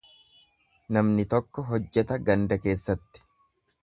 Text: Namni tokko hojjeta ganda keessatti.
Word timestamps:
Namni 0.95 1.25
tokko 1.33 1.63
hojjeta 1.67 2.17
ganda 2.31 2.57
keessatti. 2.65 3.23